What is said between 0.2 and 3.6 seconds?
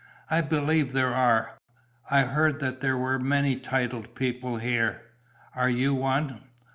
"I believe there are. I heard that there were many